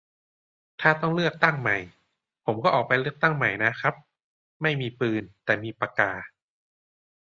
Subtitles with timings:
[0.81, 1.77] ถ้าต้องเลือกตั้งใหม่
[2.45, 3.93] ผมก็ออกไปเลือกใหม่นะครับ
[4.61, 6.11] ไม่มีปืน มีแต่ปากกา